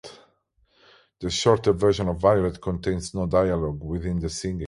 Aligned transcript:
The 1.19 1.29
shorter 1.29 1.73
version 1.73 2.09
of 2.09 2.17
"Violet" 2.19 2.59
contains 2.59 3.13
no 3.13 3.27
dialogue 3.27 3.83
within 3.83 4.17
the 4.19 4.29
singing. 4.31 4.59